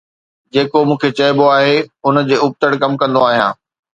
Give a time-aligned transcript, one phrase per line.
[0.53, 3.51] جيڪو مون کي چئبو آهي ان جي ابتڙ ڪم ڪندو آهيان